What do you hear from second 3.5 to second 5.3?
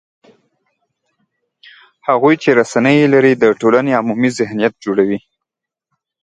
ټولنې عمومي ذهنیت جوړوي